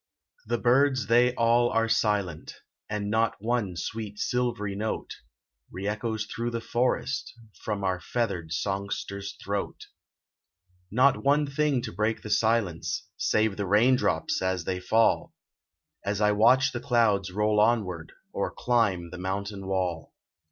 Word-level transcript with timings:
The 0.47 0.57
birds 0.57 1.05
they 1.05 1.35
all 1.35 1.69
are 1.69 1.87
silent, 1.87 2.55
And 2.89 3.11
not 3.11 3.35
one 3.39 3.75
sweet 3.75 4.17
silvery 4.17 4.75
note, 4.75 5.13
Re 5.69 5.87
echoes 5.87 6.25
through 6.25 6.49
the 6.49 6.59
forest, 6.59 7.31
From 7.63 7.83
our 7.83 7.99
feathered 7.99 8.51
songster's 8.51 9.35
throat. 9.43 9.79
Not 10.89 11.23
one 11.23 11.45
thing 11.45 11.83
to 11.83 11.91
break 11.93 12.23
the 12.23 12.31
silence, 12.31 13.09
Save 13.15 13.57
the 13.57 13.67
rain 13.67 13.95
drops 13.95 14.41
as 14.41 14.63
they 14.63 14.79
fall, 14.79 15.35
As 16.03 16.19
I 16.19 16.31
watch 16.31 16.71
the 16.71 16.79
clouds 16.79 17.31
roll 17.31 17.59
onward, 17.59 18.11
Or 18.33 18.49
climb 18.51 19.11
the 19.11 19.19
mountain 19.19 19.67
wall. 19.67 20.15